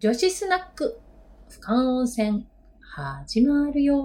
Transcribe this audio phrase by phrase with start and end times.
[0.00, 1.00] 女子スナック、
[1.50, 2.46] 俯瞰温泉、
[2.80, 4.00] 始まるよ。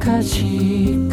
[0.00, 1.07] 昔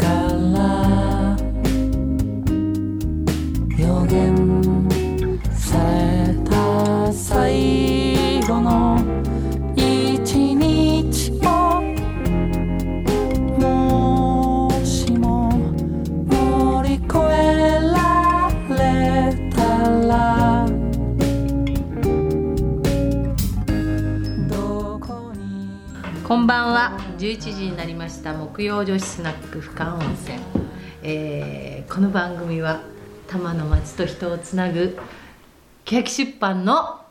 [27.25, 28.33] 11時になりました。
[28.33, 30.37] 木曜女子スナック俯瞰温泉。
[31.01, 32.81] えーこの番組は
[33.25, 34.95] 多摩の街と人をつなぐ
[35.85, 37.01] 欅出版の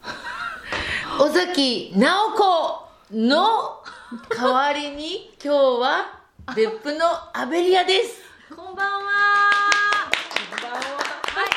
[1.20, 3.82] 尾崎直子の
[4.30, 6.20] 代わりに今日は
[6.54, 7.04] 別府の
[7.34, 8.22] アベリアです。
[8.56, 8.96] こんばんは。
[8.96, 10.08] は
[11.44, 11.48] い。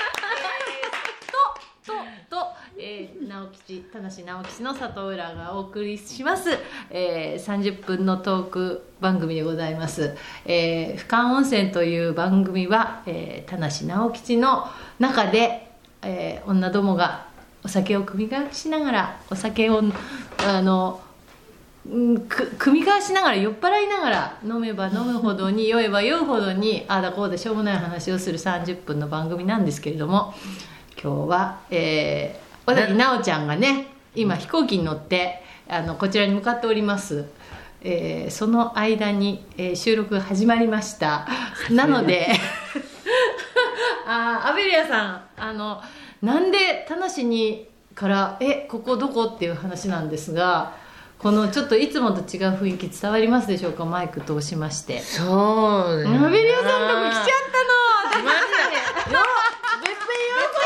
[1.88, 6.50] えーととと、えー、直吉田無直吉の里浦がお送りします、
[6.90, 10.18] えー、30分のトーク番組でございます。
[10.46, 14.68] えー、俯瞰温泉という番組は、えー、田無直吉の
[15.00, 17.28] 中で、えー、女どもが
[17.64, 19.82] お酒を組み交わしながらお酒を
[20.46, 21.00] あの
[21.90, 30.34] うんく組み交わしながら酔っ払いながら飲めば飲むほどに酔えば酔うほどにああだこうだしょうもない話をする30分の番組なんですけれども
[31.02, 37.26] 今日は、えー、小崎奈緒ちゃんがね今飛行機に乗ってあのこちらに向かっております、
[37.82, 41.28] えーその間に、えー収録が始まりました。
[41.72, 42.28] なので
[44.06, 45.82] あーアベリアさんあの
[46.22, 50.74] なんで田無にから「えここどこ?」っていう話なんですが
[51.18, 53.86] このちょっといつもと違う雰囲気伝わりますでしょうか？
[53.86, 55.00] マイク通しまして。
[55.02, 57.26] そうアベリアさんとこ来ちゃっ
[58.14, 59.26] たのマジだよ
[59.82, 60.60] 別府へようこ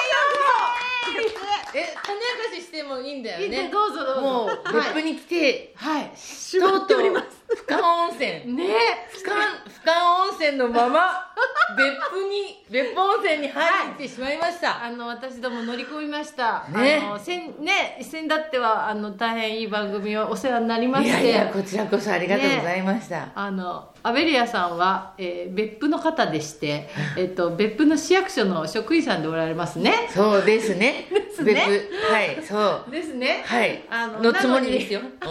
[1.71, 3.63] そえ種明かししてもいいんだよね。
[3.63, 4.21] ねどうぞどうぞ。
[4.21, 6.11] もう別府に来て、はい。
[6.59, 8.55] とうとう俯瞰温泉。
[8.55, 8.65] ね。
[9.13, 9.91] 俯瞰俯瞰
[10.29, 11.33] 温泉のまま
[11.77, 17.01] 別府に別府温泉に入ってしまいました、あの私ども乗り込みました、ね。
[17.03, 21.09] あのせんね先だってはあの大変いい番組をお世話になりまして。
[21.09, 30.09] いやいやこちらこそありがとうございました、あのアベリアさんは、えー別府の方でして、 えっと別府の市役所の職員さんでおられますね。
[30.09, 31.07] そうですね
[31.41, 32.91] 別府はいそう。
[32.91, 33.41] ですね。
[33.45, 33.81] はい。
[33.89, 34.71] あののつもり。
[34.71, 34.99] ですよ、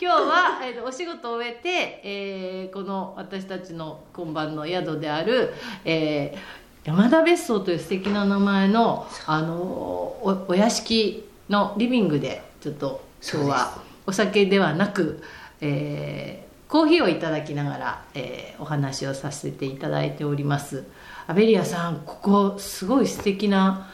[0.00, 6.38] 今日は、えーとお仕事を終えて、えーこの私たちの今晩の宿である、えー
[6.84, 15.22] 山田別荘という素敵な名前のあのおお屋敷のリビングでちょっと今日はお酒ではなく、
[15.60, 20.84] えーコーヒーをいただきながら、えーお話をさせていただいております。
[21.26, 23.88] アベリアさんここすごい素敵な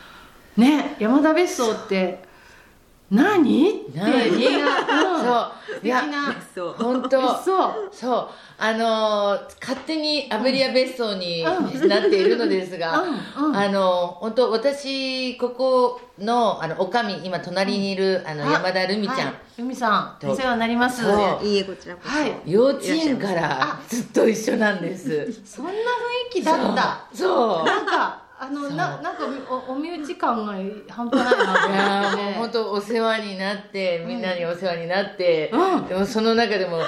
[0.57, 2.23] ね山田別荘って
[3.11, 3.71] 何？
[3.71, 5.25] って何みんな、うん。
[5.25, 5.75] そう。
[5.75, 6.35] 素敵な。
[6.55, 7.21] そう本当。
[7.21, 7.91] 別荘。
[7.93, 8.29] そう。
[8.59, 11.89] あのー勝手にアベリア別荘にうん。
[11.89, 13.51] なっているのですが、うん。
[13.51, 13.57] うん。
[13.57, 19.35] あのー本当私ここのあのおかみ今隣にいる、あのあ山田るみちゃん、はい。
[19.59, 20.33] ルミさんと。
[20.33, 21.03] お世話になります。
[21.03, 21.45] そう。
[21.45, 22.33] いいえこちらこそ、はい。
[22.47, 25.31] 幼稚園からずっと一緒なんです。
[25.45, 25.75] そんな雰
[26.31, 27.07] 囲気だった。
[27.15, 27.65] そう。
[27.67, 30.53] なんかあのななんかおお身内感が
[30.87, 35.89] 半端ないなといやー もう本当お世話になってみんなにお世話になって、うん。
[35.89, 36.81] でもその中でも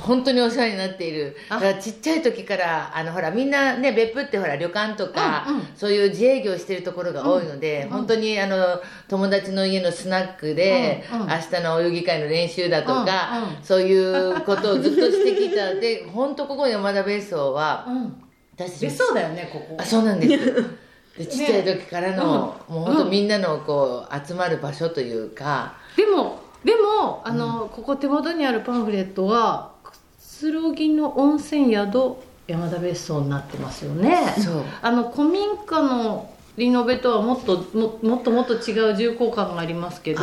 [0.00, 1.36] 本当にお世話になっている。
[1.48, 1.54] あ。
[1.54, 5.68] だからちっちゃい時からあのほらみんなね別府ってほら旅館とか、うんうん。
[5.74, 11.26] そういう自営業してるところが多いので、本当にあの友達の家のスナックで、うんうん。
[11.26, 13.64] 明日のお遊戯会の練習だとか、うんうん。
[13.64, 15.74] そういうことをずっとしてきた。
[15.74, 18.22] で本当ここ山田別荘はうん。
[18.54, 19.76] 私別荘だよねここ。
[19.80, 20.82] あそうなんです
[21.16, 22.74] でちっちゃい時からの、うん。
[22.76, 32.16] もう本当みんなのこう集まる場所というか、でもでもあの、ここ手元にあるパンフレットはくつろぎの温泉宿
[32.46, 34.34] 山田別荘になってますよね。
[34.38, 34.62] そう。
[34.80, 40.20] あの古民家のリノベとはもっとももっともっと違う重厚感がありますけど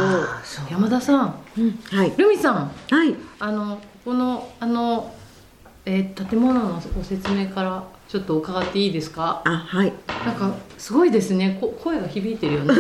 [0.70, 1.36] 山田さん。
[1.58, 1.80] うん。
[1.92, 2.14] はい。
[2.18, 2.72] ルミさん。
[2.90, 3.16] はい。
[3.40, 5.12] あのこのあの、
[5.92, 9.42] えー建物のご説明からちょっと伺っていいですか？
[9.46, 9.94] あはい。
[10.26, 11.58] なんかすごいですね。
[11.60, 12.74] こ声が響いてるよね。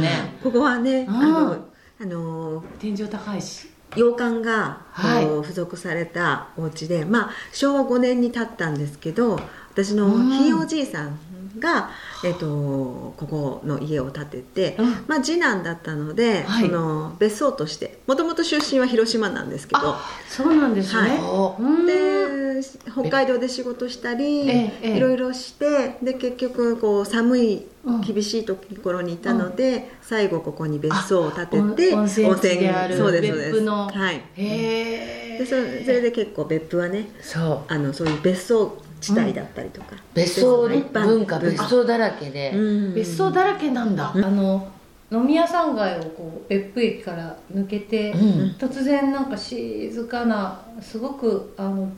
[0.00, 0.10] ね。
[0.42, 1.14] ここはねうん。
[1.14, 1.56] あの
[2.00, 3.68] あの天井高いし。
[3.96, 5.26] 洋館が、はい。
[5.42, 9.40] 付属されたお家でまあ昭和5年に建ったんですけど
[9.72, 11.18] 私のうんひいおじいさん
[11.58, 11.90] が、
[12.24, 14.90] えっとここの家を建てて、うん。
[15.06, 16.66] まあ、次男だったので、はい。
[16.66, 19.80] その別荘としてもともと出身は広島なんですけど。
[19.82, 21.86] あそうなんですね、はい。
[21.86, 22.62] で
[22.92, 24.96] 北海道で仕事したり、ええええ。
[24.96, 28.00] いろいろしてで結局こう寒いうん。
[28.02, 32.96] 厳しいところにいたので、最後ここに別荘を建てて温温泉地である。
[32.96, 33.60] そうですそうです。
[33.66, 34.16] はい。
[34.16, 35.38] へえ。
[35.38, 37.72] でそれそれで結構別府はねそう。
[37.72, 42.94] あのそういう別荘地帯だったりとか、別荘一般文化文別荘だらけで、うん。
[42.94, 44.68] 別荘だらけなんだ、あの
[45.10, 48.20] 飲み屋さん街をこう別府駅から抜けて、うん。
[48.58, 51.90] 突然なんか静かなすごくあの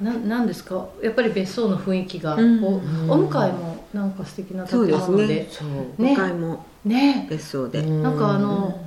[0.00, 0.86] ななんですか？
[1.02, 2.64] やっぱり別荘の雰囲気が、うん。
[3.10, 5.06] お向かいもなんか素敵な建そうですね。
[5.08, 5.68] 物でそう。
[6.02, 7.26] ね向かいもね。
[7.30, 8.86] 別荘で、うんなんかあの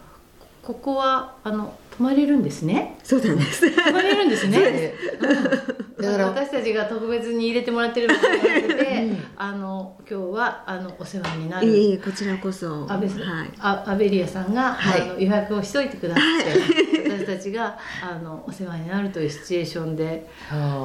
[0.62, 2.98] ここはあの泊まれるんですね。
[3.04, 3.70] そうなんです。
[3.76, 4.58] 泊まれるんですね。
[4.58, 4.96] で
[6.02, 6.28] だから。
[6.28, 9.24] 私たちが特別に入れてもらってるみたいなので、 うん。
[9.36, 12.86] あの今日はあのお世話にないえるいえこちらこそ。
[12.90, 13.52] アベスはい。
[13.60, 15.02] あアベリアさんが、はい。
[15.02, 20.26] あの予約をしといてくださって私たちがあのお世話になるというシチュエーションで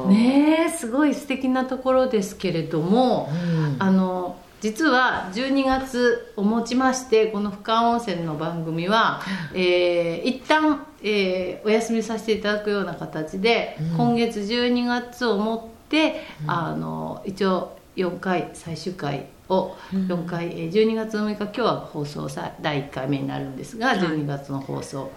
[0.08, 3.76] ねえすごい素敵なところですけれども、うん。
[3.78, 9.20] あの実は12月をもちましてこの深川温泉の番組は、
[9.52, 13.96] えー一旦、えーお休みさせていただくような形で、うん。
[13.96, 25.10] 今月12月をもって、あの一応4回最終回を4回、えー12月の6日今日は放送さ第1回目になるんですが12月の放送、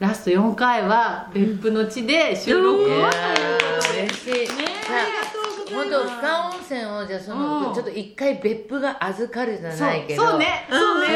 [0.00, 2.82] ラスト4回は別府の地で収録。
[2.82, 2.90] をい。
[2.90, 4.32] やということでー嬉しい。
[4.32, 7.74] ねじゃあ本当深川温泉をじゃあその、うん。
[7.74, 10.24] ちょっと一回別府が預かるじゃないけど。
[10.24, 10.38] そう。
[10.38, 10.66] ね。
[10.70, 11.08] そうね。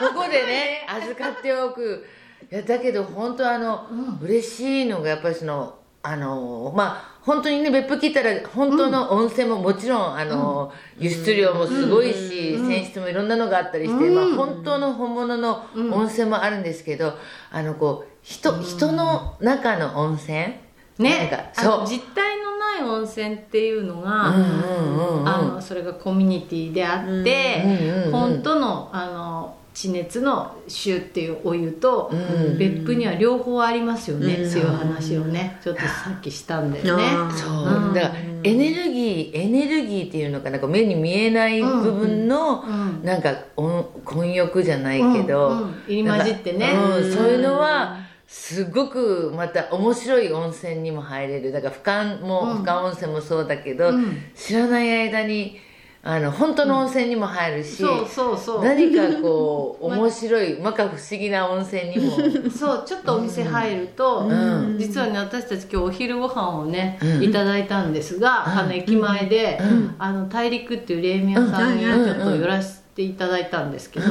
[0.00, 2.06] ここでね預かっておく
[2.50, 3.86] いやだけど本当あの、
[4.22, 17.12] 嬉しいのがやっぱりそのあのまあ本当にね別府来たら本当の温泉ももちろんあの、輸出量もすごいし、泉質もいろんなのがあったりして、まあ、本当の本物の温泉もあるんですけど、
[17.50, 20.54] あのこう人人の中の温泉？
[20.98, 21.18] ね。
[21.18, 21.86] なんかそう。
[21.86, 25.28] 実体のない温泉っていうのが、うんうんうんうん。
[25.28, 28.12] あのそれがコミュニティであって、うんうんうん。
[28.12, 32.58] 本当のあの地熱の臭っていうお湯と、うん。
[32.58, 34.50] 別府には両方ありますよね、うん。
[34.50, 37.04] っていう話をねちょっとさっきしたんだよね。
[37.36, 43.04] そう、うんだからエネルギーエネルギーっていうのかなこう目に見えない部分の、うん。
[43.04, 45.62] なんか温混浴じゃないけど、うん。
[45.62, 45.74] うん。
[45.86, 46.72] 入り混じってね。
[47.14, 51.52] そういうのはすごくまた面白い温泉にも入れる。
[51.52, 52.64] だから深も、うん。
[52.64, 54.22] 深温泉もそうだけど、うん。
[54.34, 55.67] 知らない間に
[56.00, 58.64] あの本当の温泉にも入るし、そうそうそう。
[58.64, 62.16] 何かこう 面白い摩訶不思議な温泉にも。
[62.50, 64.76] そうちょっとお店入ると、ん。
[64.78, 67.22] 実はね私たち今日お昼ご飯をね、うん。
[67.24, 69.94] いただいたんですが、あの駅前で、うん。
[69.98, 72.10] あの大陸っていう冷麺屋さんにちうん。
[72.10, 74.06] ょっと寄らせていただいたんですけど、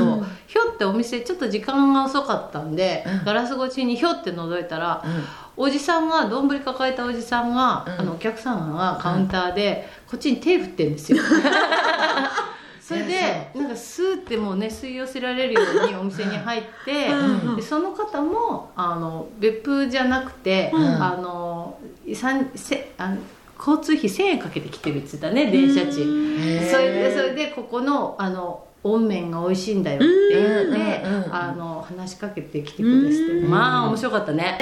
[0.45, 3.25] ひょってお店ちょっと時間が遅かったんで、うん。
[3.25, 5.03] ガラス越しにひょって覗いたら、
[5.57, 7.93] おじさんが丼抱えたおじさんが、うん。
[7.93, 11.17] あのお客様がカウンターで、こっちに手振ってんですよ。
[12.79, 17.55] それでなんかスーってもうね吸い寄せられるようにお店に入って、うん。
[17.57, 20.85] でその方もあの別府じゃなくて、うん。
[21.03, 21.77] あの
[22.13, 23.17] さんせあの
[23.59, 25.91] 交通費1000円かけてきてるって言ってたね電車賃。
[26.69, 34.57] それでそれでここのあの温麺が美味しいんだよって言って、うんうんうんあの話しかけてきてくれてまあ面白かったね。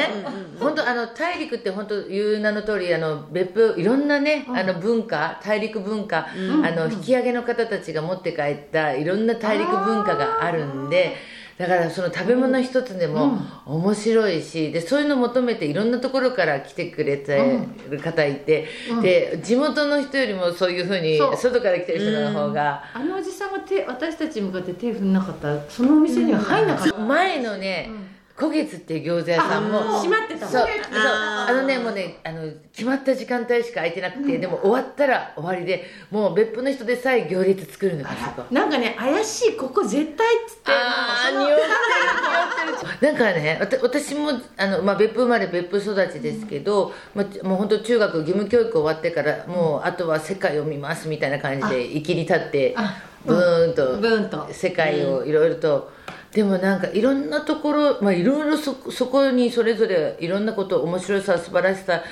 [0.59, 11.15] 本当あの大陸って本当言う名の通りあの別府いろんなね、あの文化大陸文化、あの引き上げの方たちが持って帰ったいろんな大陸文化があるんで
[11.57, 18.67] だからその食べ物一つでも面白いしでそういうのを求めていろんなところから来てくれてる方いて、
[19.01, 22.83] で地元の人よりもそういうふうに外から来てる人の方が。
[22.93, 25.55] あのおじさんが手私たちに向かって手振んなかった。
[25.55, 27.89] らそのお店には入んなかった、前のね、
[28.35, 30.67] 古月っていう餃子屋さんもあ閉まってたもんそう。
[30.91, 53.01] あのねもうねあの決まった時間帯しか空いてなくて、でも終わったら終わりでもう別府の人でさえ行列作るのよあそこなんかね怪しいここ絶対っつってあーもう匂ってる匂ってるなんかねわた私もあの、まあ、別府生まれ別府育ちですけど、まあ、もう本当中学義務教育終わってからもうあとは世界を見ますみたいな感じで生きり立ってあ。
[53.25, 54.47] ブーンとブーンと。
[54.51, 55.91] 世界をいろいろと、
[56.35, 62.03] でもなんかいろんなところ、まあ、いろいろそそこにそれぞれいろんなこと面白さ素晴らしさ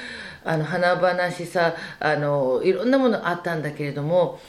[0.46, 4.40] あの華々しさあのいろんなものあったんだけれども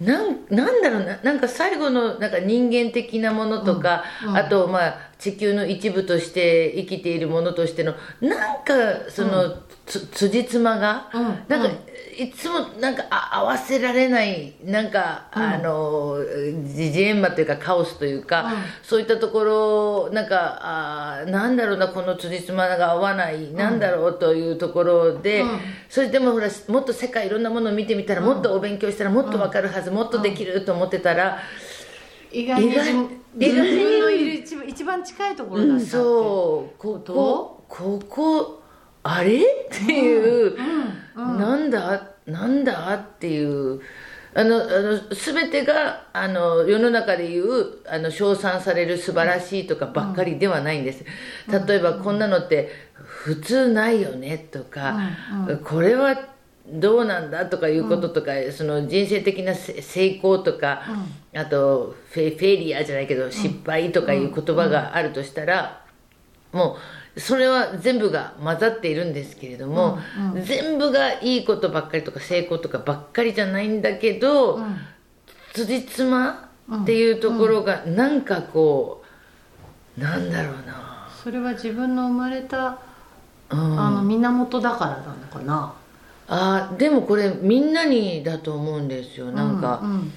[0.00, 4.04] なんなんだろうななんか最後のなんか人間的なものとか、
[4.34, 9.56] あとまあ地球の一部として生きているものとしてのなんかその、
[9.86, 11.22] つ辻褄が、うん。
[11.48, 11.70] なんか、
[12.18, 16.18] いつもなんかあ合わせられないなんか、あの
[16.64, 18.52] ジジエンマというかカオスというか、うん。
[18.82, 25.60] そういったところなんかあーなんだろうなこの辻褄が合わない、なんだろうというところで、うん。
[25.88, 31.38] それでもほらもっと世界いろんなものを見てみたら、もっとお勉強したらもっとわかるはず、もっとできると思ってたら、
[32.32, 35.86] 意外に意外に自分のいる一番近いところだったって。
[35.86, 36.78] そう。
[36.78, 38.62] ここここ
[39.06, 39.38] あれ？
[39.38, 40.56] っていう、
[41.16, 42.02] なんだ？
[42.26, 42.94] なんだ？
[42.94, 43.80] っていう。
[44.38, 51.06] あのあの全てがあの世の中でいうあの称賛される素晴らしいとかばっかりではないんです、
[51.66, 52.68] 例えばこんなのって
[53.02, 54.36] 普通ないよね？
[54.36, 54.94] とか、
[55.64, 56.18] これは
[56.68, 57.46] どうなんだ？
[57.46, 60.82] とかいうこととか、その人生的なせ成功とか、
[61.34, 65.82] あとフェフェリアじゃないけど失敗とかいう言葉があるとしたら、
[66.52, 66.76] もう
[67.16, 69.98] それは全部が混ざっているんですけれども、
[70.44, 74.60] 全部がいいことばっかりとか成功とかばっかりじゃないんだけど、
[75.54, 76.48] 辻褄
[76.82, 79.02] っていうところがなんかこ
[79.96, 82.78] う、なんだろうな、それは自分の生まれた
[83.50, 83.80] うん。
[83.80, 85.74] あの源だからなのかな。
[86.28, 89.30] あーでもこれみんなにだと思うんですよ。
[89.30, 90.12] なんか、うん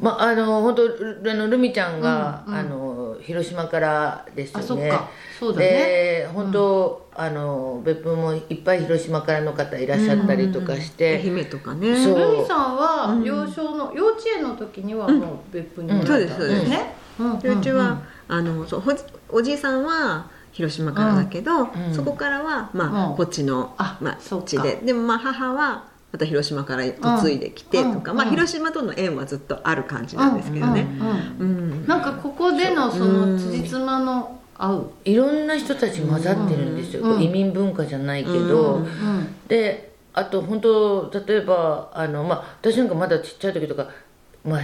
[0.00, 2.58] まああの本当ルあのルミちゃんが、うんうん。
[2.58, 4.64] あの広島からですよね。
[4.64, 5.66] あそっかそうだね。
[5.66, 11.96] で本当、あの別府もいっぱい広島からの方いらっしゃったりとかして、愛媛とかね。
[11.96, 12.18] そう。
[12.18, 16.16] ルミさんは幼少の幼稚園の時にはもう別府におられたんうん。
[16.16, 16.70] そうですそうです。
[16.70, 16.94] ね。
[17.18, 17.38] うん。
[17.38, 21.70] でうちは、あのそうほじおじいさんは広島からだけど、ん。
[21.92, 23.16] そこからは、まあうん。
[23.16, 24.76] こっちのあまあ、そ地で。
[24.84, 28.28] でもまあ母はまた広島から嫁いできてとか、まあ、うん。
[28.28, 28.36] うん。
[28.36, 30.86] 広島との縁はずっとある感じなんですけどね、
[31.40, 31.86] うんうんうん。
[31.88, 34.90] なんかここでのその辻褄の合う。
[35.04, 37.20] いろんな人たち混ざってるんですよ、うん。
[37.20, 38.86] 移民文化じゃないけど、うん
[39.48, 43.88] であと本当例えばあの、まあ、私なんかまだちっちゃい時とか、
[44.44, 44.60] まあ、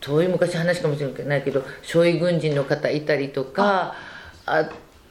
[0.00, 3.94] 遠い昔話かもしれないけど傷痍軍人の方いたりとか
[4.46, 4.66] あ。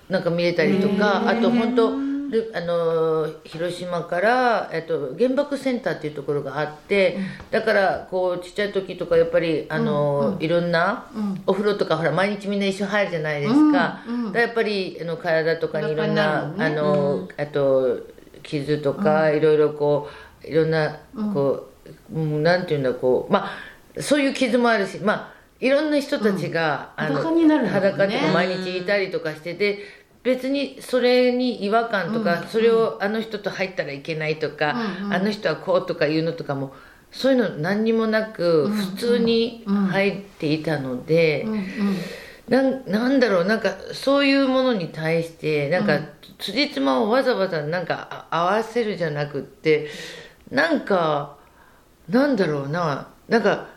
[0.10, 7.18] なんか見れたりとかあと本当ルあの広島から、えっと、原爆センターっていうところがあって
[7.52, 11.44] だからこうちっちゃい時とかやっぱりあの、いろんな、うん。
[11.48, 18.00] お風呂とかほら毎日みんな一緒入るじゃないですか、うんうんだやっぱりあの体とかにいろんな、裸になるあの、あと
[18.44, 20.10] 傷とかいろいろこ
[20.44, 21.00] ういろんな
[21.34, 21.70] こ
[22.12, 27.70] う、うんなんていうんだこうまあそういう傷もあるしまあいろんな人たちが、あの裸になるね。
[27.70, 29.80] 裸とか毎日いたりとかしてて
[30.26, 35.14] 別にそれに違和感とか、それをあの人と入ったらいけないとか、うんうん。
[35.14, 36.74] あの人はこうとかいうのとかも
[37.12, 41.44] そういうの何にもなく普通に入っていたので。
[41.44, 41.62] うんうん。
[42.48, 46.00] なんなんだろうなんかそういうものに対してなんか、
[46.38, 49.90] 辻褄をわざわざなんかあ合わせるじゃなくって
[50.52, 51.38] なんか
[52.08, 53.68] なんだろうななんか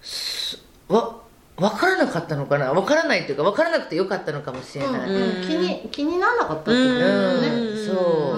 [0.00, 0.58] す
[0.88, 1.20] わ
[1.56, 2.72] 分からなかったのかな？
[2.72, 7.48] 分からないっていうか分からなくてよかったのかもしれない、うんうん気に気にならなかったってことだよね。
[7.48, 7.86] うん。
[7.86, 8.34] そ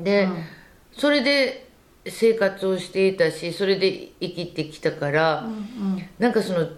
[0.00, 0.28] う、で、
[0.92, 1.68] それで
[2.06, 5.48] 生活をしていたしそれで生きてきたから、
[6.18, 6.68] なんかその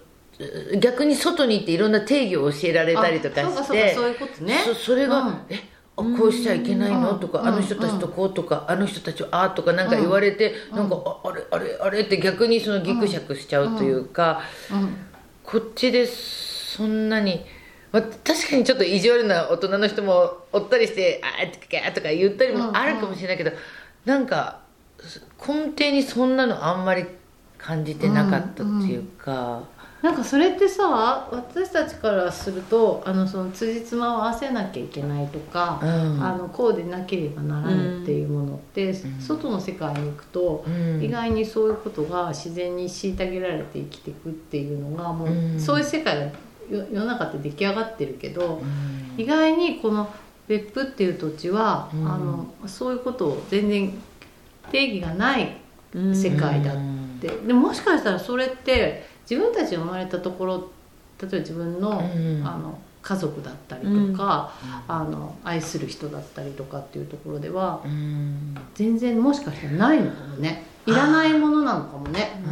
[0.78, 4.58] 逆に外に行っていろんな定義を教えられたりとかあそうかしてそうかそういうことね。
[4.64, 5.34] そそれが、うん。
[5.50, 5.58] え
[5.96, 14.42] あこうしちゃいけないの、とか、あの人たちとこうとか、あの人たちはああとかなんか言われて、なんかああれあれあれって逆にそのギクシャクしちゃうというか、
[15.50, 17.42] こっちでそんなに、
[17.90, 23.52] まあ、確かにちょっと意地悪な大人の人もおったりして「あーとか」とか言ったりもあるかもしれないけど、
[24.04, 24.60] なんか
[25.38, 27.06] 根底にそんなのあんまり
[27.56, 29.62] 感じてなかったっていうか、
[30.02, 35.88] なんかそれってさ私たちからするとあのその辻褄を合わせなきゃいけないとか、うん。
[36.22, 41.02] あのこうでなければならぬっていうものって、外の世界に行くと、うん。
[41.02, 45.60] 意外にそういうことが自然に虐げられて生きていくっていうのがもう、うん。
[45.60, 46.22] そういう世界が
[46.70, 48.62] 世世の中って出来上がってるけど、
[49.16, 50.08] 意外にこの
[50.46, 52.08] 別府っていう土地は、うん。
[52.08, 53.92] あのそういうことを全然
[54.70, 55.56] 定義がない
[55.92, 56.76] 世界だっ
[57.20, 60.70] て、でもしかしたらそれって自分たちが生まれたところ
[61.20, 64.52] 例えば自分の,、うんあの家族だったりとか、
[64.86, 68.54] あの愛する人だったりとかっていうところではうん。
[68.74, 70.64] 全然もしかしたらないのかもね。
[70.84, 72.42] いらないものなのかもね。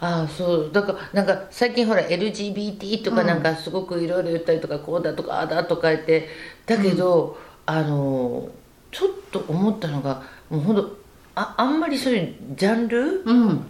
[0.00, 0.70] ああそう。
[0.72, 6.28] だからなんか最近ほら LGBT とかなんかすごくいろいろ言ったりとかこうだとかああだとか言って
[6.66, 8.48] だけど、あの
[8.92, 10.96] ちょっと思ったのがもうほんと
[11.34, 13.22] ああんまりそういうジャンル？
[13.24, 13.66] うん。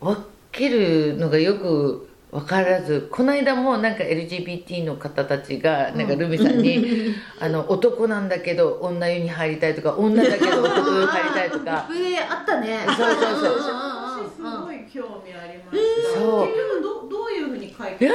[0.00, 0.16] 分
[0.52, 11.88] けるのがよく分からずこの間もなんか LGBT の方たちがなんかルミさんに、 あの男なんだけど女湯に入りたいとか女だけど男湯に入りたいとか。
[12.30, 18.14] あったねそうそうそううんうんうんうん私すごい興味ありましたそうどどういうふうに解決いや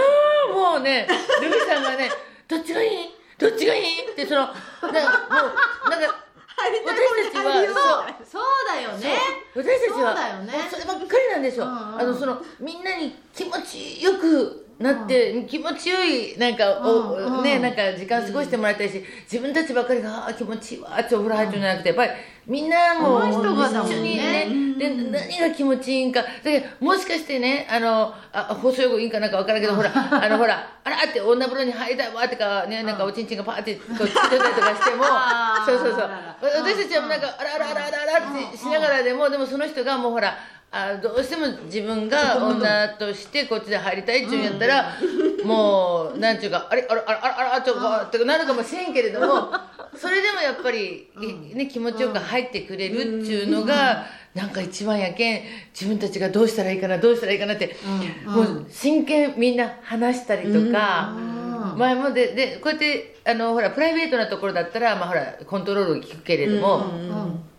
[0.50, 1.08] ーもうね
[1.42, 2.10] ルミさんがね
[2.48, 2.89] どっちがいい
[3.38, 4.92] どっちがいいってそのなんかも
[5.88, 6.25] うなんか
[6.56, 9.18] 私たちはそうそうだよね。
[9.56, 10.54] 私たちはそうだよね。
[10.72, 12.00] そればっかりなんですよ、うんうん。
[12.00, 22.12] あのそのみんなに気持ちよくなって、気持ちよいなんかお、ねなんか時間過ごしてもらいたいし、自分たちばっかりが気持ちいいわってお風呂入ってるんじゃなくてやっぱり
[22.48, 35.05] みんなも一緒にねで何が気持ちいいんかだけどもしかしてねあのあ放送用語いいんかなんか分からんけどほらあのほらあらって女風呂に入りたいわとかねなんかおちんちんがパーってこうついてたりとかしても
[35.65, 36.10] そうそうそう。
[36.41, 40.38] 私たちはなんかあらあらあらあらあらってしながらでもでもその人がもうほら
[40.77, 44.94] あどうしても自分が女としてこっちで入りたいっていうんやったら
[45.46, 49.53] もうなんちゅうかあれあらあらあらあらちょっとなるかもしれんけれども
[49.96, 51.10] それでもやっぱり、
[51.53, 55.41] ね、気持ちよく入ってくれるっていうのがなんか一番やけん
[55.72, 57.74] 自分たちがどうしたらいいかなどうしたらいいかなって、
[58.25, 61.15] もう真剣みんな話したりとか。
[61.77, 66.86] 前もででこうやってあのほらプライベートなところだったら、まあ、ほらコントロールを聞くけれども、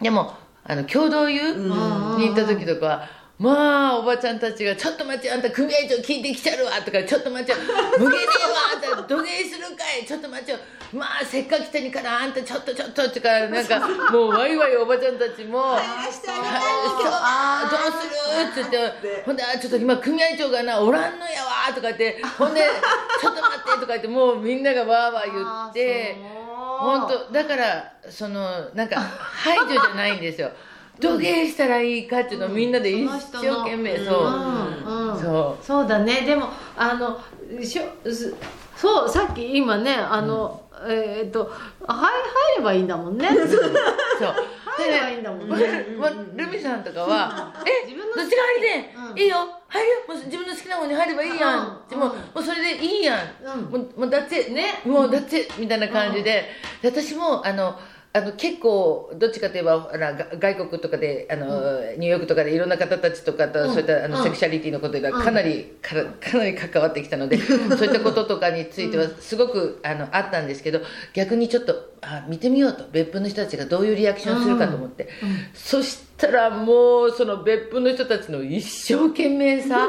[0.00, 0.32] でも
[0.68, 3.08] あの共同湯に行った時とかは、
[3.38, 7.58] まあおばちゃんたちが「ちょっと待ってあんた組合長聞いてきちゃるわ」とか「ちょっと待ってよ
[7.98, 10.06] 無限ねえわあんた土下座するかい？
[10.06, 10.58] ちょっと待ってよ
[10.94, 13.78] まあせっかく来たにからあんたちょっとちょっと」ってから なんか
[14.10, 18.08] もうワイワイおばちゃんたちも「入らしてああどうす
[18.58, 22.62] る?」って言ってほんであ「ちょっと今組合長がなおらんのやわ」とか言ってほんで
[23.20, 26.45] 「ちょっと待って」とか言ってもうみんながわーわー言って。
[26.78, 30.50] 本当だからそのなんか 排除じゃないんですよ。
[30.98, 35.20] 土下したらいいかっていうのをみんなで一生懸命そう、うんうん。
[35.20, 35.64] そう。
[35.64, 36.22] そうだね。
[36.22, 37.20] でもあの
[37.62, 38.34] しょす
[38.74, 41.50] そうさっき今ねあの、えーっとはい
[41.86, 43.28] 入ればいいんだもんね。
[43.28, 44.34] そう
[44.78, 45.48] 入ればいいんだもん。
[45.48, 49.18] ねまルミさんとかは「えどっちが入りてん、うん。
[49.18, 49.36] いいよ。
[49.68, 49.96] 入るよ。
[50.08, 51.98] もう自分の好きな方に入ればいいやん」うん。
[51.98, 53.64] もうもうそれでいいやん、うん。
[53.64, 54.80] もうもうだってね。
[54.84, 56.50] もうだってみたいな感じで,、
[56.82, 57.78] で私もあの
[58.16, 63.74] あの結構どっちかといえばあのが外国とかであの、ニューヨークとかでいろんな方たちとかと、うん。
[63.74, 64.24] そういったあの、うん。
[64.24, 70.80] セクシャリティのことがかなり、かかなり関わってきたので、そういったこととかについてはすごくあのあったんですけど
[71.12, 72.86] 逆にちょっとあ見てみようと。
[72.90, 75.08] 別府の人たちがどういうリアクションするかと思って、
[75.52, 79.88] そしたらもうその別府の人たちの一生懸命さ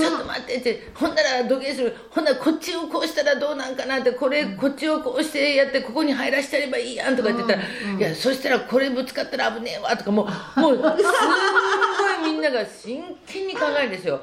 [0.00, 1.96] ちょっと待ってってほんなら土下座する。
[2.10, 7.64] ほんならこっちをこうしたらどうなんかなってこれこっちをこうしてやってここに入らしてやればいいやんとか言ってたら、
[7.98, 14.20] いやそしたらこれぶつかったら危ねえわとかもうもう すんごいみんなが真剣に考えるんですよ。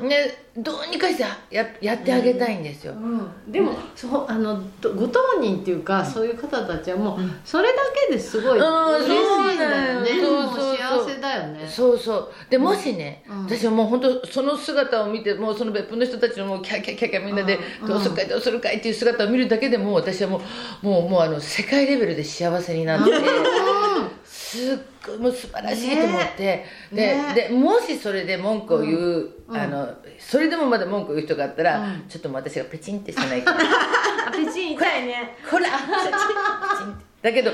[0.00, 2.92] ねどうにかしてややってあげたいんですよ。
[2.92, 10.08] うん、でも、そうあのどご当人っていうか、そういう方たちはもう、それだけですごいうん嬉しいんだよね。
[10.10, 10.46] そうそうそう。
[10.46, 11.68] もうそう幸せだよね。
[11.68, 12.32] そうそう。
[12.50, 13.44] でもしね、うん。
[13.44, 20.40] 私はもう本当その姿を見てもうその別府の人たちのもうキャーキャーキャーキャーみんなでうんどうするかいどうするかいっていう姿を見るだけでもう私はも
[20.82, 23.10] うもうもうあの世界レベルで幸せになって。
[24.24, 27.34] すっごいもう素晴らしいと思って、ね。
[27.34, 29.56] ででもしそれで文句を言う、うん。
[29.56, 32.04] あのそれでもまだ文句を言う人があったら、うん。
[32.08, 33.58] ちょっと私がペチンってしてないから。
[33.60, 33.62] あ
[34.30, 35.36] ペチン痛いね。
[35.50, 35.66] こら
[37.22, 37.50] だけど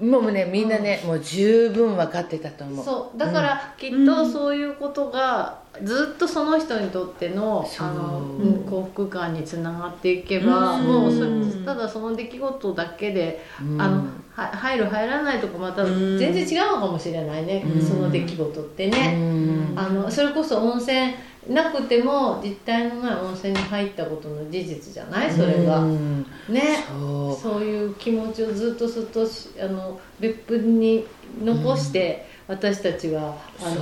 [0.00, 0.10] うん。
[0.10, 2.84] もうねみんなね、もう十分分かってたと思う。
[2.84, 3.18] そう。
[3.18, 10.84] だからきっとそういうことがずっとその人にとってのあの、うん幸福感につながっていけば、うん。
[10.84, 13.80] もうそれただその出来事だけで、うん。
[13.80, 17.82] あのは入る入らないとかまた全然違うのかもしれないね、うん。
[17.82, 19.72] その出来事ってうね、ん。
[19.76, 21.14] あのそれこそ温泉
[21.48, 25.30] なくても実体のない温泉に入ったことの事実じゃない？
[25.30, 26.84] それが、うんね。
[26.88, 27.42] そう。
[27.42, 31.06] そういう気持ちをずっとずっとしあの別府に
[31.42, 33.36] 残して、私たちは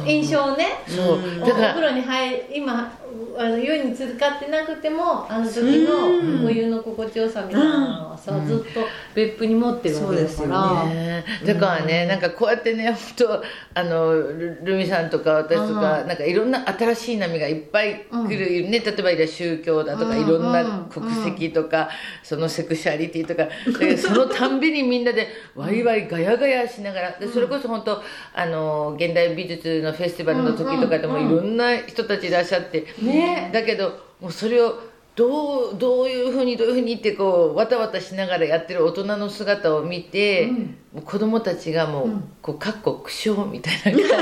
[0.06, 0.66] 印象をね。
[0.86, 1.18] そう。
[1.18, 1.42] うん。
[1.42, 1.74] おだから。
[1.74, 2.92] 風呂に入今
[3.36, 8.46] あの湯に浸かってなくてもあの時のお湯の心地よさみたいなのはさ、うん。
[8.46, 8.80] ずっと
[9.14, 11.24] 別府に持ってるわけだから、ね。
[11.44, 16.08] だからね、なんかこうやってね本当あのルルミさんとか私とか、うん。
[16.08, 18.80] なんかいろんな新しい波がいっぱい来る、ね。
[18.80, 20.22] 例えば宗教だとか、うん。
[20.22, 21.88] いろんな国籍とか、
[22.22, 28.02] そのセクシャリティとかでそのたんびにみんなでワイワイガヤガヤしながらでそれこそ本当
[28.34, 33.50] あの現代美術のフェスティバルの時とかでもいろんな人たちいらっしゃって、ね。
[33.52, 34.78] だけどもうそれを
[35.16, 40.50] どうどういうふうにどういうふうにってこうわたわたしながらやってる大人の姿を見て、
[40.92, 44.08] もう子供たちがもう、こうかっこ苦笑みたいな感じで。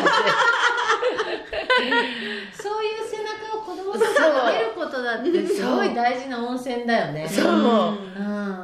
[2.53, 7.27] そういう背中を子供をさ得ることだってすごい大事な温泉だよね。
[7.29, 7.63] そう、うん。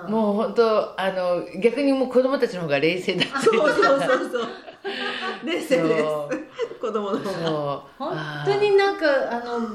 [0.09, 4.49] もう本当あの逆にもう子供たちの方が冷静だそうそうそうそう
[5.45, 6.05] 冷 静です
[6.81, 9.69] 子供の方本当になんかあの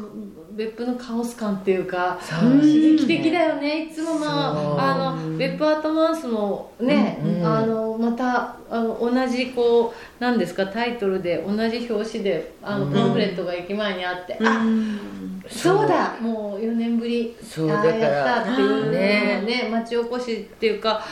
[0.51, 2.59] 別府のカオス感っていうかそう。
[2.59, 7.45] 刺激的だよねいつもまああの別府アートマウスもね、うんうん。
[7.45, 12.93] あのまたあの同じこうなんですかタイトルで同じ表紙であのうん。
[12.93, 19.43] パンフレットが駅前にあって、うあんそうだもう4年ぶりそうだからやったっていうね。
[19.45, 21.03] ね町おこしっていうかうん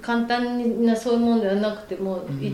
[0.00, 2.52] 簡単なそういうもんではなくてもうんい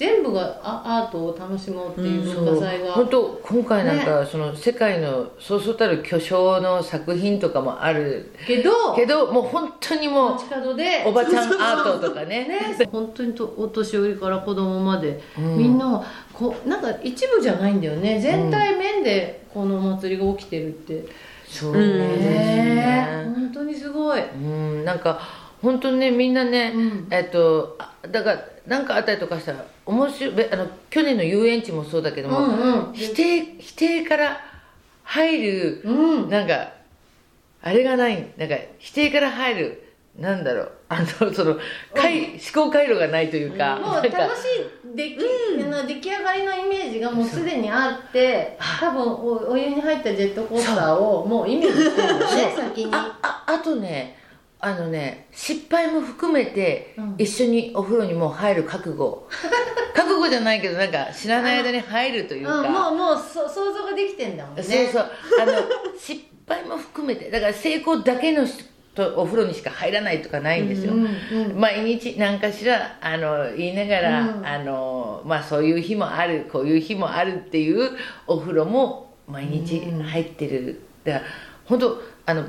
[0.00, 8.32] 全部がアアートを楽しもうっていうそう文化祭が、本当今回なんか、その世界のそうそうたる巨匠の作品とかもある。
[8.46, 10.36] けどけどもう本当にもう
[11.06, 12.48] おばちゃんアートとかね。
[12.48, 15.58] ね、本当にとお年寄りから子供まで、うん。
[15.58, 18.18] みんなこうなんか一部じゃないんだよね。
[18.20, 21.04] 全体面でこのお祭りが起きてるって、
[21.46, 22.74] そううんですね。
[22.74, 23.32] ね。
[23.34, 24.84] 本当にすごい、うん。
[24.86, 25.20] なんか
[25.62, 27.08] 本当にねみんなね、うん。
[27.10, 32.92] えっとあだからなんかあったりとかしたら面白いべあの去年の遊園地もそうだけども、うんうん。
[32.92, 34.40] 否定否定から
[35.04, 36.30] 入るうん。
[36.30, 36.72] なんか
[37.62, 41.56] あれがないなんか否定から入るなんだろうあのその
[41.94, 45.18] 回、思考回路がないというか、もうなんか楽しい出来,、
[45.86, 52.90] 出来上がりのイメージがもうすでにあって多分おお湯に入ったジェットコースターをもうイメージしてるよね先に。
[52.92, 54.18] あああとね
[54.62, 57.14] あのね失敗も含めてうん。
[57.18, 59.28] 一緒にお風呂にもう入る覚悟。
[59.94, 64.62] 覚悟じゃないけどなんか知らない間に入るというか、うん、もうもうそ想像ができてんだもんね。
[64.62, 65.10] そうそう。
[65.40, 65.52] あの
[65.98, 67.30] 失敗も含めて。
[67.30, 71.60] だから成功だけの人とお風呂にしか入らないとかないんですよ、うんうん。
[71.60, 74.46] 毎日何かしらあの言いながら、うん。
[74.46, 77.90] あのまあ、そういう日もあるこういう日もあるっていう
[78.26, 81.24] お風呂も毎日入ってる、だから
[81.66, 82.44] 本当あの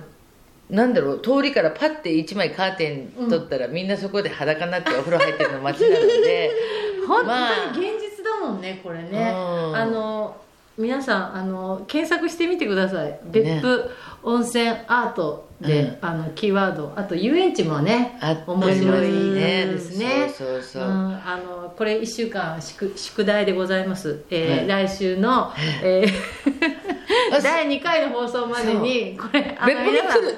[0.72, 6.50] なんだろう通りからパッて1枚カーテン取ったら、みんなそこで裸になってお風呂入ってるの街なので。
[7.08, 7.72] 本まあ。
[7.74, 9.76] 当に現実だもんねこれね、うん。
[9.76, 10.38] あの
[10.78, 13.20] 皆さんあの検索してみてください。
[13.26, 13.90] 別府
[14.24, 15.98] 温泉アートで、うん。
[16.02, 16.94] あのキーワード。
[16.96, 20.32] あと遊園地もね面白いねですね。
[20.36, 25.52] そうそうそう、うん、あのこれ1週間宿宿題でございます、えーは来週の、
[25.84, 30.22] えー第2回の放送までにこれ別府に皆さん。
[30.22, 30.38] 来 る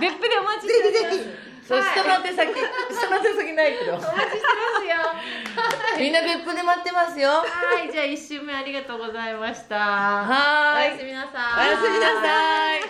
[0.00, 2.50] 別府でお待ちしておりますそう下の手先
[2.90, 3.94] 下の手先ないけど。
[3.94, 5.98] お待ちしてますよ。
[5.98, 7.30] みんな別府で待ってますよ。
[7.30, 7.44] は
[7.82, 9.76] いじゃあ1週目ありがとうございました。
[9.76, 10.88] はーい。
[10.88, 12.82] おやすみなさおやすみなさい。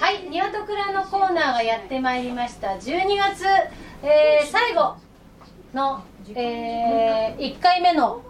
[0.00, 2.68] はい、ニワトクラのコーナーがやってまいりました。
[2.68, 3.44] 12月、
[4.02, 4.96] えー最後
[5.74, 6.02] の、
[6.34, 8.22] え1回目の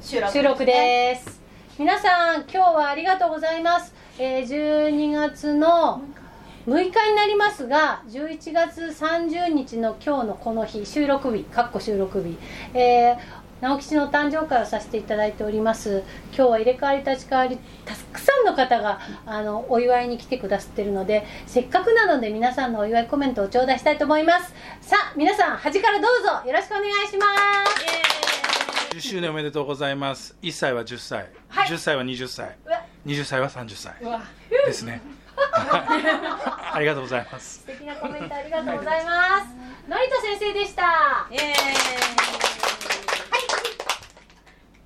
[0.00, 1.40] 収録です
[1.78, 6.02] 皆さん今日はありがとうございます、えー12月の
[6.66, 12.38] 6日になりますが11月30日の今日のこの日収録日かっこ収録日、
[12.72, 16.02] えー直吉の誕生会をさせていただいております。
[16.36, 24.52] 今日は入れ替わり立ち替わりたくさんの方があのお祝いに来てくださってるのでせっかくなので皆さんのお祝いコメントを頂戴したいと思います。
[24.80, 27.26] さあ皆さん端からどうぞよろしくお願いしま
[28.90, 28.96] す。
[28.96, 30.36] 10周年おめでとうございます。
[30.42, 31.68] 1歳は10歳、はい。
[31.68, 32.56] 10歳は20歳。
[32.64, 32.80] うわ。
[33.06, 33.94] 20歳は30歳。
[34.66, 35.00] ですね。
[35.36, 37.58] は いありがとうございます。
[37.60, 39.46] 素敵なコメントありがとうございます。
[39.88, 41.26] 成田先生でした。
[41.30, 42.83] イエーイ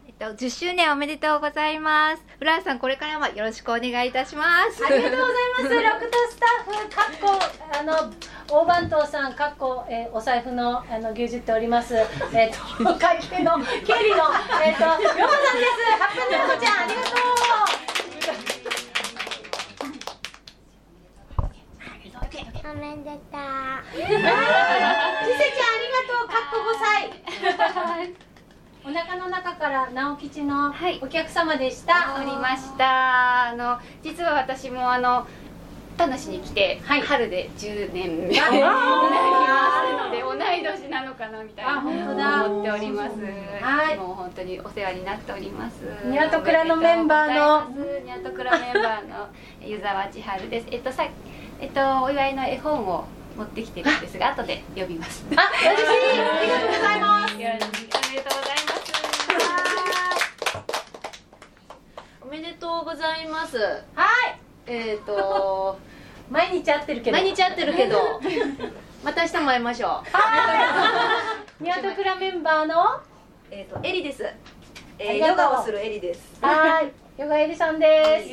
[0.07, 2.23] えっと、10周年おめでとうございます。
[2.39, 4.85] フランさん、これからもよろしくお願いいたします。
[4.85, 5.83] ありがとうございます。
[5.83, 7.39] ラクトスタッフ、かっこ、
[7.79, 8.13] あの、
[8.49, 11.95] 大番頭さん、かっこ、えーお財布の、あの、牛耳っております。
[11.95, 14.25] えっ、と、会計の、経理の、
[14.65, 15.83] えっ、と、ヨコさんです。
[15.99, 17.19] ハッピーヨコちゃん、ありがと
[22.71, 23.49] おめでとう。
[23.95, 24.01] う。
[24.01, 24.33] ちせちゃん、あ
[25.79, 26.29] りがとう。
[26.29, 26.77] かっこ5
[28.15, 28.28] 歳。
[28.85, 32.17] お腹の中から直吉のはいお客様でした。
[32.19, 33.49] おりました。
[33.51, 35.27] あの、実は私もあの、
[35.97, 43.17] 田無に来て、はい春で10年目になりますので、同い年なのかなみたいあな本当だ思っております。
[43.61, 45.83] はいもう本当にお世話になっております。
[46.05, 47.71] ニワトクラのメンバーの
[48.05, 49.29] ニワトクラメンバーの
[49.61, 50.67] 湯沢千春です。
[50.71, 51.05] えっとさ、
[51.61, 53.05] えっとお祝いの絵本を
[53.37, 55.27] 持ってきてるんですが、後で読みます。
[55.37, 56.21] あ、嬉しい。
[56.21, 57.78] ありがとうございます。
[62.89, 63.59] ございます。
[63.59, 64.41] はい。
[64.67, 65.79] えっ、と
[66.31, 68.19] 毎日会ってるけど毎日会ってるけど
[69.05, 70.03] また明日も会いましょ
[71.61, 72.99] うニワトクラメンバーの？
[73.51, 74.27] えっ、とエリです。
[74.27, 74.31] あ
[74.99, 76.39] えー、ヨガをするエリです。
[76.41, 78.31] はいヨガエリさんです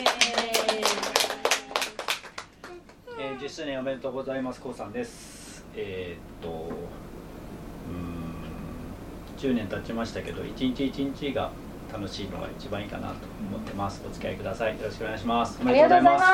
[3.20, 5.66] えー、10周年おめでとうございます、こうさんです。
[5.76, 11.50] えーっと、うーん、10年経ちましたけど、一日一日が
[11.96, 13.14] 楽しいのが一番いいかなと
[13.50, 14.04] 思ってます。
[14.06, 14.78] お付き合いください。
[14.78, 15.58] よろしくお願いします。
[15.64, 16.26] おありがとうございます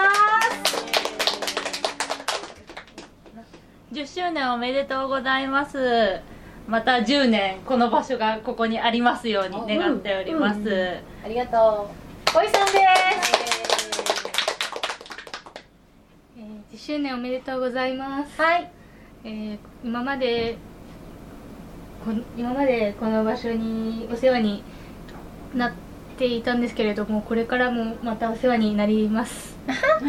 [3.94, 6.22] 10周年おめでとうございます
[6.66, 11.92] また10年この場所がここにありますように願っております、うんうんありがと
[12.34, 12.72] うおいさんで
[16.72, 18.42] す10周年おめでとうございます。
[18.42, 18.72] はい。
[19.26, 20.58] えー今まで
[22.04, 24.64] この今までこの場所にお世話に
[25.56, 25.72] なっ
[26.18, 29.58] ていたんですけれども、これからもまたお世話になります。
[29.68, 30.08] 若干嬉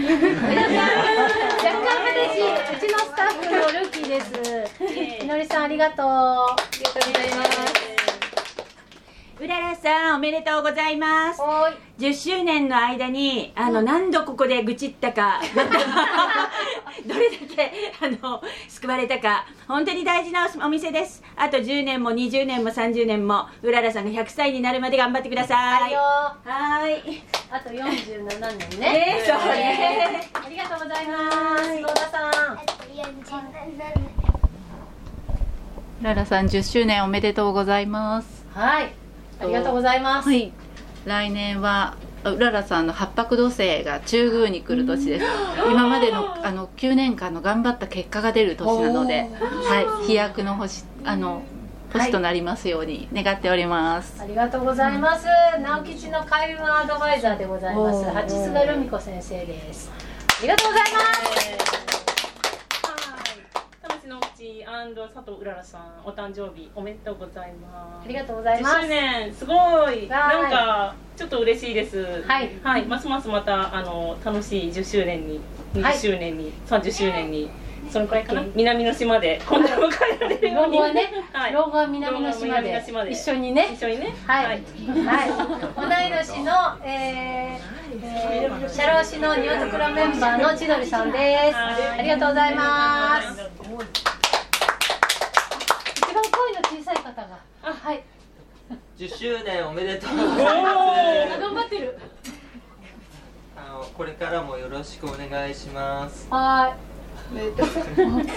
[2.35, 2.45] しい
[2.77, 5.23] うちのスタッフのルーキーです。
[5.23, 6.07] みのりさんありがとう。
[6.07, 7.82] ありがとうございます
[9.43, 11.43] うららさんおめでとうございます。
[11.99, 15.41] 10周年の間にあの、何度ここで愚痴ったか
[17.05, 21.25] どれだけあの救われたか本当に大事なお店です。
[21.35, 25.83] あと10年も20年も30年もうららさんが100歳になるまで頑張ってください。
[25.83, 26.01] はいよ
[26.45, 27.23] はい。
[27.51, 28.93] あと47年ね。
[28.93, 30.31] ねそうね。
[30.35, 31.81] ありがとうございます。
[31.81, 32.33] 野田さん。
[36.01, 38.47] ララさん10周年おめでとうございます。
[38.55, 39.02] はい
[39.43, 40.29] ありがとうございます。
[40.29, 40.53] はい。
[41.05, 45.27] 来年はうららさんの八白土星が中宮に来る年です。
[45.71, 51.43] 今までのあの9年間の頑張った結果が出る年なので、はい、飛躍の星あの
[51.93, 55.27] 星となりますように願っております、ありがとうございます、
[55.61, 58.05] 直吉の開運アドバイザーでございます。
[58.11, 59.91] 八菅留美子先生です。
[60.39, 60.99] ありがとうございま
[61.77, 61.82] す
[64.03, 64.65] 田町の口
[65.15, 68.05] 佐藤うららさんお誕生日おめでとうございます。
[68.05, 68.77] ありがとうございます。
[68.79, 69.55] 10周年すご
[69.93, 70.09] い。
[70.09, 72.23] なんかちょっと嬉しいです。
[72.23, 75.41] はい、はい、ますますまたあの楽しい10周年に
[75.75, 77.49] 20周年に、30周年に
[77.91, 78.45] そのくらいかな？
[78.57, 80.73] 南の島で今度迎えられるように。
[80.73, 81.53] 老後はね、はい。
[81.53, 83.13] 老後は南の島で南の島で。
[83.13, 83.71] 一緒にね。
[83.73, 84.15] 一緒にね。
[84.27, 84.63] はい、はい、
[85.77, 86.53] 同い年の、
[86.85, 91.57] えーえー、社労士のニワトクラメンバーの千鳥さんです。
[91.57, 93.02] ありがとうございます
[93.43, 93.49] 一
[96.15, 97.41] 番声の小さい方が。
[97.63, 97.73] あ。
[97.73, 98.05] はい。
[98.97, 101.41] 10周年おめでとうございます。
[101.41, 101.99] 頑張ってる。
[103.57, 106.29] あのこれからもよろしくお願いします。
[106.31, 106.93] はい。
[107.35, 108.33] 声の小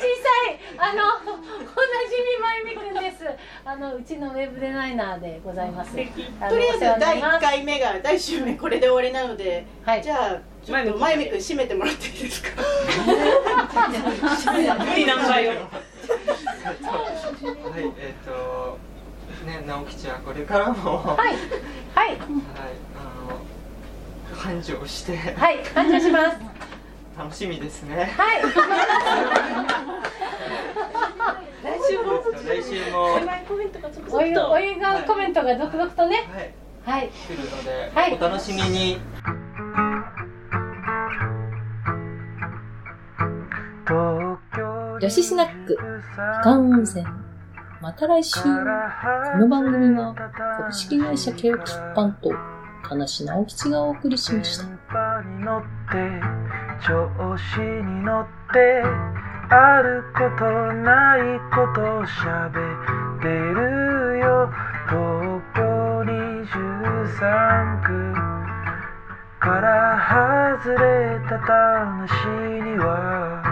[0.00, 0.06] さ
[0.50, 1.42] いあのおな
[2.08, 3.24] じみまゆみくんです。
[3.64, 5.92] あのうちのウェブデザイナーでございます。
[5.92, 9.66] とりあえず第1回目が第1週目これで終わりなので、
[10.02, 12.50] じゃあちょっとまゆみくん締めてもらっていいですか？
[14.84, 15.60] 無理難題をはい
[17.98, 18.78] えっ、と
[19.46, 20.98] ね直吉はこれからも。
[20.98, 21.16] はい。
[21.94, 22.08] はい。
[22.08, 22.18] はい
[22.94, 25.16] あの繁盛して。
[25.16, 26.36] はい繁盛します
[27.18, 28.12] 楽しみですね。
[28.16, 28.42] はい。
[31.62, 32.22] 来週も。
[32.44, 33.14] 来週も。
[34.12, 36.54] おいおいがコメントが続々とね。
[36.84, 37.08] はい。
[37.08, 38.14] 来るので、はい。
[38.14, 39.00] お楽しみに。
[45.00, 47.04] 女子スナック、みかん温泉。
[47.80, 48.40] また来週。
[48.42, 48.48] こ
[49.38, 52.30] の番組は株式会社ケオキッパンと
[52.88, 54.64] 田無直吉がお送りしました。
[56.80, 58.82] 調子に乗って
[59.48, 61.20] あることない
[61.54, 64.50] こと喋ってるよ
[64.88, 68.36] 東京23区
[69.38, 69.98] から
[70.60, 72.10] 外れた話
[72.62, 73.42] には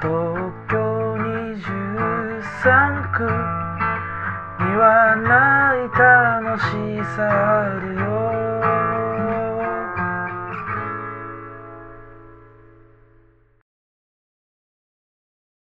[0.00, 0.06] 東
[0.70, 0.76] 京
[1.14, 3.24] 23区
[4.64, 6.64] にはない楽し
[7.16, 7.95] さある